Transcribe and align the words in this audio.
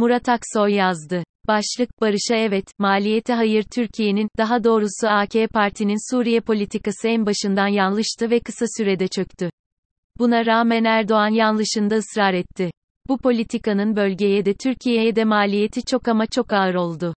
Murat 0.00 0.28
Aksoy 0.28 0.74
yazdı. 0.74 1.24
Başlık, 1.48 2.00
Barış'a 2.00 2.36
evet, 2.36 2.64
maliyete 2.78 3.34
hayır 3.34 3.62
Türkiye'nin, 3.62 4.28
daha 4.38 4.64
doğrusu 4.64 5.08
AK 5.08 5.32
Parti'nin 5.52 6.12
Suriye 6.12 6.40
politikası 6.40 7.08
en 7.08 7.26
başından 7.26 7.66
yanlıştı 7.66 8.30
ve 8.30 8.40
kısa 8.40 8.66
sürede 8.78 9.08
çöktü. 9.08 9.50
Buna 10.18 10.46
rağmen 10.46 10.84
Erdoğan 10.84 11.28
yanlışında 11.28 11.94
ısrar 11.94 12.34
etti. 12.34 12.70
Bu 13.08 13.18
politikanın 13.18 13.96
bölgeye 13.96 14.44
de 14.44 14.54
Türkiye'ye 14.54 15.16
de 15.16 15.24
maliyeti 15.24 15.84
çok 15.84 16.08
ama 16.08 16.26
çok 16.26 16.52
ağır 16.52 16.74
oldu. 16.74 17.14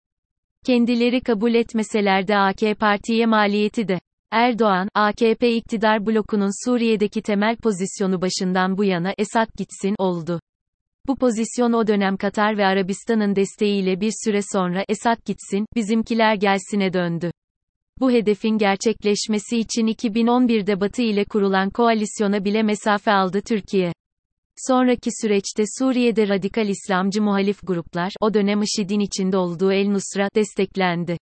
Kendileri 0.65 1.21
kabul 1.21 1.53
etmeseler 1.53 2.27
de 2.27 2.37
AK 2.37 2.79
Parti'ye 2.79 3.25
maliyeti 3.25 3.87
de. 3.87 3.99
Erdoğan, 4.31 4.89
AKP 4.93 5.55
iktidar 5.55 6.05
blokunun 6.05 6.65
Suriye'deki 6.65 7.21
temel 7.21 7.55
pozisyonu 7.55 8.21
başından 8.21 8.77
bu 8.77 8.83
yana 8.83 9.13
Esad 9.17 9.47
gitsin 9.57 9.95
oldu. 9.97 10.39
Bu 11.07 11.15
pozisyon 11.15 11.73
o 11.73 11.87
dönem 11.87 12.17
Katar 12.17 12.57
ve 12.57 12.65
Arabistan'ın 12.65 13.35
desteğiyle 13.35 14.01
bir 14.01 14.13
süre 14.25 14.39
sonra 14.53 14.85
Esad 14.89 15.25
gitsin, 15.25 15.65
bizimkiler 15.75 16.35
gelsine 16.35 16.93
döndü. 16.93 17.31
Bu 17.99 18.11
hedefin 18.11 18.57
gerçekleşmesi 18.57 19.57
için 19.57 19.87
2011'de 19.87 20.79
Batı 20.79 21.01
ile 21.01 21.25
kurulan 21.25 21.69
koalisyona 21.69 22.45
bile 22.45 22.63
mesafe 22.63 23.11
aldı 23.11 23.41
Türkiye. 23.41 23.93
Sonraki 24.67 25.09
süreçte 25.21 25.63
Suriye'de 25.79 26.27
radikal 26.27 26.69
İslamcı 26.69 27.21
muhalif 27.21 27.67
gruplar, 27.67 28.13
o 28.21 28.33
dönem 28.33 28.61
IŞİD'in 28.61 28.99
içinde 28.99 29.37
olduğu 29.37 29.71
El 29.71 29.87
Nusra, 29.87 30.27
desteklendi. 30.35 31.17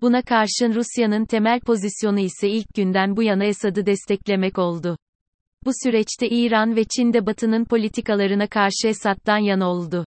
Buna 0.00 0.22
karşın 0.22 0.74
Rusya'nın 0.74 1.24
temel 1.24 1.60
pozisyonu 1.60 2.20
ise 2.20 2.48
ilk 2.48 2.74
günden 2.74 3.16
bu 3.16 3.22
yana 3.22 3.44
Esad'ı 3.44 3.86
desteklemek 3.86 4.58
oldu. 4.58 4.96
Bu 5.64 5.70
süreçte 5.84 6.28
İran 6.28 6.76
ve 6.76 6.84
Çin 6.84 7.12
de 7.12 7.26
Batı'nın 7.26 7.64
politikalarına 7.64 8.46
karşı 8.46 8.88
Esad'dan 8.88 9.38
yana 9.38 9.70
oldu. 9.70 10.04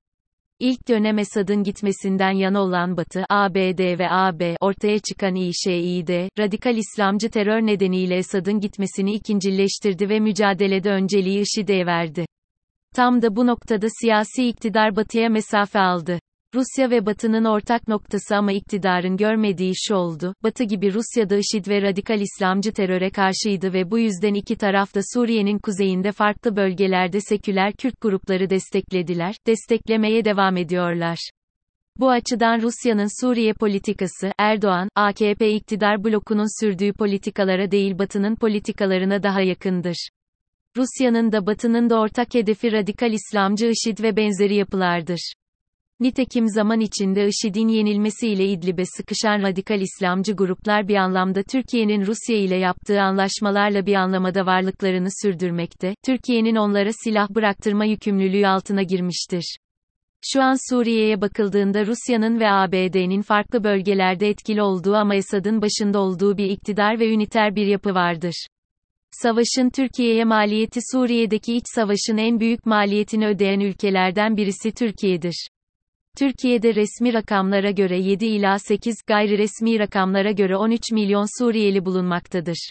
İlk 0.60 0.88
dönem 0.88 1.18
Esad'ın 1.18 1.62
gitmesinden 1.62 2.30
yana 2.30 2.60
olan 2.62 2.96
Batı, 2.96 3.24
ABD 3.30 3.98
ve 3.98 4.10
AB, 4.10 4.56
ortaya 4.60 4.98
çıkan 4.98 5.34
İŞİD, 5.34 6.08
radikal 6.38 6.76
İslamcı 6.76 7.30
terör 7.30 7.60
nedeniyle 7.60 8.16
Esad'ın 8.16 8.60
gitmesini 8.60 9.14
ikincileştirdi 9.14 10.08
ve 10.08 10.20
mücadelede 10.20 10.90
önceliği 10.90 11.40
IŞİD'e 11.40 11.86
verdi. 11.86 12.26
Tam 12.94 13.22
da 13.22 13.36
bu 13.36 13.46
noktada 13.46 13.86
siyasi 14.00 14.48
iktidar 14.48 14.96
Batı'ya 14.96 15.28
mesafe 15.28 15.78
aldı. 15.78 16.18
Rusya 16.54 16.90
ve 16.90 17.06
Batı'nın 17.06 17.44
ortak 17.44 17.88
noktası 17.88 18.36
ama 18.36 18.52
iktidarın 18.52 19.16
görmediği 19.16 19.72
şu 19.76 19.94
oldu, 19.94 20.34
Batı 20.42 20.64
gibi 20.64 20.92
Rusya'da 20.94 21.36
IŞİD 21.36 21.68
ve 21.68 21.82
radikal 21.82 22.20
İslamcı 22.20 22.72
teröre 22.72 23.10
karşıydı 23.10 23.72
ve 23.72 23.90
bu 23.90 23.98
yüzden 23.98 24.34
iki 24.34 24.56
taraf 24.56 24.94
da 24.94 25.00
Suriye'nin 25.14 25.58
kuzeyinde 25.58 26.12
farklı 26.12 26.56
bölgelerde 26.56 27.20
seküler 27.20 27.72
Kürt 27.72 28.00
grupları 28.00 28.50
desteklediler, 28.50 29.34
desteklemeye 29.46 30.24
devam 30.24 30.56
ediyorlar. 30.56 31.30
Bu 31.96 32.10
açıdan 32.10 32.62
Rusya'nın 32.62 33.20
Suriye 33.20 33.52
politikası, 33.52 34.32
Erdoğan, 34.38 34.88
AKP 34.94 35.50
iktidar 35.50 36.04
blokunun 36.04 36.60
sürdüğü 36.60 36.92
politikalara 36.92 37.70
değil 37.70 37.98
Batı'nın 37.98 38.36
politikalarına 38.36 39.22
daha 39.22 39.40
yakındır. 39.40 40.08
Rusya'nın 40.76 41.32
da 41.32 41.46
Batı'nın 41.46 41.90
da 41.90 42.00
ortak 42.00 42.34
hedefi 42.34 42.72
radikal 42.72 43.12
İslamcı 43.12 43.66
IŞİD 43.66 44.02
ve 44.02 44.16
benzeri 44.16 44.54
yapılardır. 44.54 45.32
Nitekim 46.00 46.48
zaman 46.48 46.80
içinde 46.80 47.28
IŞİD'in 47.28 47.68
yenilmesiyle 47.68 48.44
İdlib'e 48.46 48.84
sıkışan 48.84 49.42
radikal 49.42 49.80
İslamcı 49.80 50.32
gruplar 50.32 50.88
bir 50.88 50.94
anlamda 50.94 51.42
Türkiye'nin 51.42 52.06
Rusya 52.06 52.36
ile 52.36 52.56
yaptığı 52.56 53.00
anlaşmalarla 53.00 53.86
bir 53.86 53.94
anlamada 53.94 54.46
varlıklarını 54.46 55.08
sürdürmekte, 55.22 55.94
Türkiye'nin 56.06 56.56
onlara 56.56 56.90
silah 57.04 57.30
bıraktırma 57.30 57.84
yükümlülüğü 57.84 58.46
altına 58.46 58.82
girmiştir. 58.82 59.58
Şu 60.24 60.42
an 60.42 60.70
Suriye'ye 60.70 61.20
bakıldığında 61.20 61.86
Rusya'nın 61.86 62.40
ve 62.40 62.50
ABD'nin 62.50 63.22
farklı 63.22 63.64
bölgelerde 63.64 64.28
etkili 64.28 64.62
olduğu 64.62 64.94
ama 64.94 65.14
Esad'ın 65.14 65.62
başında 65.62 65.98
olduğu 65.98 66.36
bir 66.36 66.50
iktidar 66.50 67.00
ve 67.00 67.12
üniter 67.12 67.56
bir 67.56 67.66
yapı 67.66 67.94
vardır. 67.94 68.46
Savaşın 69.10 69.70
Türkiye'ye 69.70 70.24
maliyeti 70.24 70.80
Suriye'deki 70.92 71.56
iç 71.56 71.64
savaşın 71.74 72.16
en 72.16 72.40
büyük 72.40 72.66
maliyetini 72.66 73.26
ödeyen 73.26 73.60
ülkelerden 73.60 74.36
birisi 74.36 74.72
Türkiye'dir. 74.72 75.48
Türkiye'de 76.18 76.74
resmi 76.74 77.14
rakamlara 77.14 77.70
göre 77.70 77.98
7 77.98 78.26
ila 78.26 78.58
8, 78.58 78.96
gayri 79.06 79.38
resmi 79.38 79.78
rakamlara 79.78 80.30
göre 80.30 80.56
13 80.56 80.92
milyon 80.92 81.38
Suriyeli 81.38 81.84
bulunmaktadır. 81.84 82.70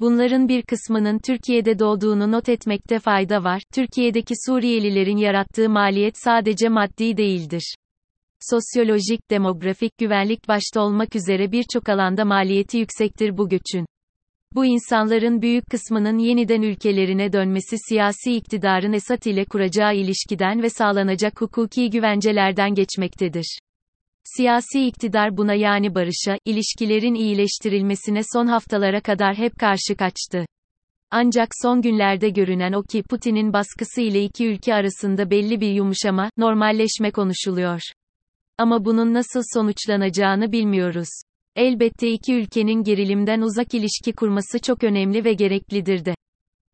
Bunların 0.00 0.48
bir 0.48 0.62
kısmının 0.62 1.18
Türkiye'de 1.26 1.78
doğduğunu 1.78 2.32
not 2.32 2.48
etmekte 2.48 2.98
fayda 2.98 3.44
var. 3.44 3.62
Türkiye'deki 3.74 4.34
Suriyelilerin 4.46 5.16
yarattığı 5.16 5.68
maliyet 5.68 6.18
sadece 6.18 6.68
maddi 6.68 7.16
değildir. 7.16 7.74
Sosyolojik, 8.50 9.30
demografik, 9.30 9.98
güvenlik 9.98 10.48
başta 10.48 10.80
olmak 10.80 11.16
üzere 11.16 11.52
birçok 11.52 11.88
alanda 11.88 12.24
maliyeti 12.24 12.78
yüksektir 12.78 13.38
bu 13.38 13.48
göçün. 13.48 13.86
Bu 14.54 14.66
insanların 14.66 15.42
büyük 15.42 15.66
kısmının 15.66 16.18
yeniden 16.18 16.62
ülkelerine 16.62 17.32
dönmesi 17.32 17.76
siyasi 17.88 18.36
iktidarın 18.36 18.92
Esad 18.92 19.22
ile 19.22 19.44
kuracağı 19.44 19.94
ilişkiden 19.94 20.62
ve 20.62 20.70
sağlanacak 20.70 21.40
hukuki 21.40 21.90
güvencelerden 21.90 22.74
geçmektedir. 22.74 23.58
Siyasi 24.24 24.86
iktidar 24.86 25.36
buna 25.36 25.54
yani 25.54 25.94
barışa, 25.94 26.38
ilişkilerin 26.44 27.14
iyileştirilmesine 27.14 28.20
son 28.32 28.46
haftalara 28.46 29.00
kadar 29.00 29.34
hep 29.38 29.58
karşı 29.58 29.96
kaçtı. 29.98 30.46
Ancak 31.10 31.48
son 31.62 31.82
günlerde 31.82 32.30
görünen 32.30 32.72
o 32.72 32.82
ki 32.82 33.02
Putin'in 33.02 33.52
baskısı 33.52 34.00
ile 34.00 34.24
iki 34.24 34.46
ülke 34.46 34.74
arasında 34.74 35.30
belli 35.30 35.60
bir 35.60 35.72
yumuşama, 35.72 36.30
normalleşme 36.36 37.10
konuşuluyor. 37.10 37.80
Ama 38.58 38.84
bunun 38.84 39.14
nasıl 39.14 39.42
sonuçlanacağını 39.54 40.52
bilmiyoruz. 40.52 41.08
Elbette 41.58 42.10
iki 42.10 42.34
ülkenin 42.34 42.82
gerilimden 42.84 43.40
uzak 43.40 43.74
ilişki 43.74 44.12
kurması 44.12 44.58
çok 44.58 44.84
önemli 44.84 45.24
ve 45.24 45.32
gereklidir 45.32 46.04
de. 46.04 46.14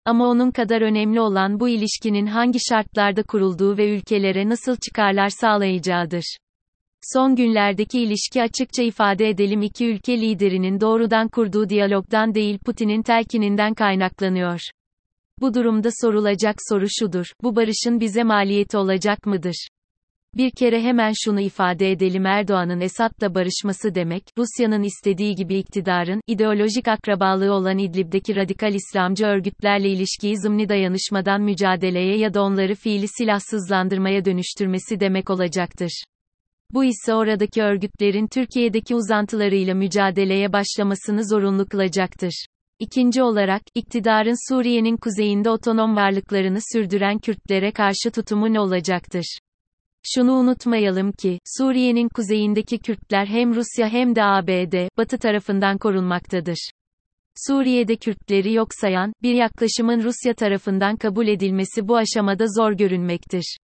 Ama 0.05 0.27
onun 0.29 0.51
kadar 0.51 0.83
önemli 0.83 1.21
olan 1.21 1.61
bu 1.61 1.69
ilişkinin 1.69 2.27
hangi 2.27 2.59
şartlarda 2.69 3.23
kurulduğu 3.23 3.77
ve 3.77 3.97
ülkelere 3.97 4.49
nasıl 4.49 4.77
çıkarlar 4.77 5.29
sağlayacağıdır. 5.29 6.37
Son 7.03 7.37
günlerdeki 7.37 8.01
ilişki 8.01 8.43
açıkça 8.43 8.83
ifade 8.83 9.29
edelim 9.29 9.63
iki 9.63 9.87
ülke 9.87 10.21
liderinin 10.21 10.81
doğrudan 10.81 11.29
kurduğu 11.29 11.69
diyalogdan 11.69 12.35
değil 12.35 12.59
Putin'in 12.59 13.03
telkininden 13.03 13.75
kaynaklanıyor. 13.75 14.61
Bu 15.41 15.55
durumda 15.55 15.89
sorulacak 16.01 16.57
soru 16.69 16.87
şudur, 16.89 17.27
bu 17.43 17.57
barışın 17.57 18.01
bize 18.01 18.23
maliyeti 18.23 18.77
olacak 18.77 19.27
mıdır? 19.27 19.69
Bir 20.37 20.51
kere 20.51 20.83
hemen 20.83 21.13
şunu 21.25 21.41
ifade 21.41 21.91
edelim 21.91 22.27
Erdoğan'ın 22.27 22.81
Esad'la 22.81 23.35
barışması 23.35 23.95
demek, 23.95 24.23
Rusya'nın 24.39 24.83
istediği 24.83 25.35
gibi 25.35 25.59
iktidarın, 25.59 26.21
ideolojik 26.27 26.89
akrabalığı 26.89 27.53
olan 27.53 27.79
İdlib'deki 27.79 28.37
radikal 28.37 28.75
İslamcı 28.75 29.27
örgütlerle 29.27 29.89
ilişkiyi 29.89 30.39
zımni 30.39 30.69
dayanışmadan 30.69 31.43
mücadeleye 31.43 32.19
ya 32.19 32.35
da 32.35 32.43
onları 32.43 32.75
fiili 32.75 33.07
silahsızlandırmaya 33.09 34.25
dönüştürmesi 34.25 35.01
demek 35.01 35.31
olacaktır. 35.31 36.05
Bu 36.73 36.85
ise 36.85 37.15
oradaki 37.15 37.63
örgütlerin 37.63 38.27
Türkiye'deki 38.27 38.95
uzantılarıyla 38.95 39.75
mücadeleye 39.75 40.53
başlamasını 40.53 41.29
zorunlu 41.29 41.67
kılacaktır. 41.67 42.47
İkinci 42.79 43.23
olarak, 43.23 43.63
iktidarın 43.75 44.53
Suriye'nin 44.53 44.97
kuzeyinde 44.97 45.51
otonom 45.51 45.97
varlıklarını 45.97 46.59
sürdüren 46.73 47.19
Kürtlere 47.19 47.73
karşı 47.73 48.11
tutumu 48.15 48.53
ne 48.53 48.61
olacaktır? 48.61 49.39
Şunu 50.07 50.33
unutmayalım 50.33 51.13
ki, 51.13 51.39
Suriye'nin 51.59 52.09
kuzeyindeki 52.09 52.79
Kürtler 52.79 53.27
hem 53.27 53.55
Rusya 53.55 53.89
hem 53.89 54.17
de 54.17 54.25
ABD, 54.25 54.89
Batı 54.99 55.19
tarafından 55.19 55.79
korunmaktadır. 55.79 56.71
Suriye'de 57.47 57.97
Kürtleri 57.97 58.53
yok 58.53 58.69
sayan, 58.81 59.13
bir 59.23 59.35
yaklaşımın 59.35 60.03
Rusya 60.03 60.35
tarafından 60.35 60.97
kabul 60.97 61.27
edilmesi 61.27 61.89
bu 61.89 61.97
aşamada 61.97 62.45
zor 62.49 62.73
görünmektir. 62.73 63.59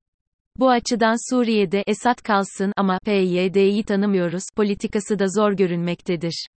Bu 0.60 0.70
açıdan 0.70 1.34
Suriye'de 1.34 1.84
Esad 1.88 2.22
kalsın 2.22 2.74
ama 2.76 3.00
PYD'yi 3.06 3.84
tanımıyoruz 3.84 4.44
politikası 4.56 5.20
da 5.20 5.26
zor 5.28 5.52
görünmektedir. 5.52 6.48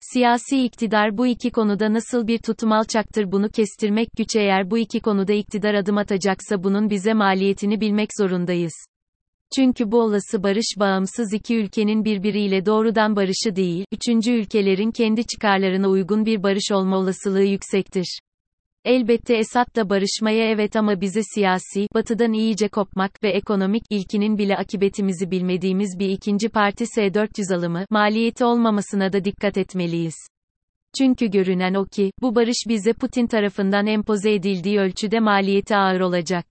Siyasi 0.00 0.64
iktidar 0.64 1.18
bu 1.18 1.26
iki 1.26 1.50
konuda 1.50 1.92
nasıl 1.92 2.26
bir 2.26 2.38
tutum 2.38 2.72
alçaktır 2.72 3.32
bunu 3.32 3.48
kestirmek 3.48 4.08
güç 4.16 4.36
eğer 4.36 4.70
bu 4.70 4.78
iki 4.78 5.00
konuda 5.00 5.32
iktidar 5.32 5.74
adım 5.74 5.98
atacaksa 5.98 6.64
bunun 6.64 6.90
bize 6.90 7.14
maliyetini 7.14 7.80
bilmek 7.80 8.08
zorundayız. 8.18 8.74
Çünkü 9.54 9.90
bu 9.90 10.00
olası 10.00 10.42
barış 10.42 10.74
bağımsız 10.78 11.32
iki 11.32 11.56
ülkenin 11.56 12.04
birbiriyle 12.04 12.66
doğrudan 12.66 13.16
barışı 13.16 13.56
değil, 13.56 13.84
üçüncü 13.92 14.32
ülkelerin 14.32 14.90
kendi 14.90 15.26
çıkarlarına 15.26 15.88
uygun 15.88 16.26
bir 16.26 16.42
barış 16.42 16.72
olma 16.72 16.96
olasılığı 16.96 17.44
yüksektir. 17.44 18.18
Elbette 18.84 19.36
Esad'la 19.36 19.90
barışmaya 19.90 20.50
evet 20.50 20.76
ama 20.76 21.00
bize 21.00 21.20
siyasi, 21.34 21.86
batıdan 21.94 22.32
iyice 22.32 22.68
kopmak 22.68 23.22
ve 23.22 23.30
ekonomik, 23.30 23.82
ilkinin 23.90 24.38
bile 24.38 24.56
akıbetimizi 24.56 25.30
bilmediğimiz 25.30 25.98
bir 25.98 26.08
ikinci 26.08 26.48
parti 26.48 26.86
S-400 26.86 27.54
alımı, 27.54 27.84
maliyeti 27.90 28.44
olmamasına 28.44 29.12
da 29.12 29.24
dikkat 29.24 29.58
etmeliyiz. 29.58 30.14
Çünkü 30.98 31.26
görünen 31.26 31.74
o 31.74 31.84
ki, 31.84 32.10
bu 32.22 32.34
barış 32.34 32.64
bize 32.68 32.92
Putin 32.92 33.26
tarafından 33.26 33.86
empoze 33.86 34.34
edildiği 34.34 34.78
ölçüde 34.78 35.20
maliyeti 35.20 35.76
ağır 35.76 36.00
olacak. 36.00 36.46